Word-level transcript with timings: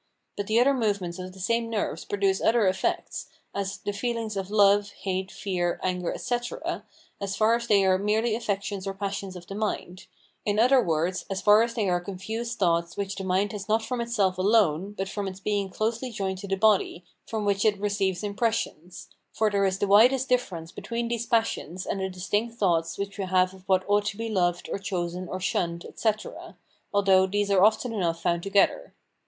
But 0.35 0.47
the 0.47 0.59
other 0.59 0.73
movements 0.73 1.19
of 1.19 1.31
the 1.31 1.39
same 1.39 1.69
nerves 1.69 2.05
produce 2.05 2.41
other 2.41 2.65
effects, 2.65 3.27
as 3.53 3.77
the 3.77 3.91
feelings 3.93 4.35
of 4.35 4.49
love, 4.49 4.89
hate, 5.03 5.29
fear, 5.31 5.79
anger, 5.83 6.11
etc., 6.11 6.83
as 7.21 7.35
far 7.35 7.53
as 7.53 7.67
they 7.67 7.85
are 7.85 7.99
merely 7.99 8.33
affections 8.35 8.87
or 8.87 8.95
passions 8.95 9.35
of 9.35 9.45
the 9.45 9.53
mind; 9.53 10.07
in 10.43 10.57
other 10.57 10.81
words, 10.81 11.25
as 11.29 11.39
far 11.43 11.61
as 11.61 11.75
they 11.75 11.87
are 11.87 11.99
confused 11.99 12.57
thoughts 12.57 12.97
which 12.97 13.15
the 13.15 13.23
mind 13.23 13.51
has 13.51 13.69
not 13.69 13.83
from 13.85 14.01
itself 14.01 14.39
alone, 14.39 14.93
but 14.93 15.07
from 15.07 15.27
its 15.27 15.39
being 15.39 15.69
closely 15.69 16.09
joined 16.09 16.39
to 16.39 16.47
the 16.47 16.55
body, 16.57 17.05
from 17.27 17.45
which 17.45 17.63
it 17.63 17.77
receives 17.79 18.23
impressions; 18.23 19.07
for 19.31 19.51
there 19.51 19.65
is 19.65 19.77
the 19.77 19.85
widest 19.87 20.27
difference 20.27 20.71
between 20.71 21.09
these 21.09 21.27
passions 21.27 21.85
and 21.85 21.99
the 21.99 22.09
distinct 22.09 22.57
thoughts 22.57 22.97
which 22.97 23.19
we 23.19 23.25
have 23.25 23.53
of 23.53 23.69
what 23.69 23.85
ought 23.87 24.05
to 24.05 24.17
be 24.17 24.29
loved, 24.29 24.67
or 24.73 24.79
chosen, 24.79 25.27
or 25.27 25.39
shunned, 25.39 25.85
etc., 25.85 26.57
[although 26.91 27.27
these 27.27 27.51
are 27.51 27.61
often 27.63 27.93
enough 27.93 28.19
found 28.19 28.41
together]. 28.41 28.95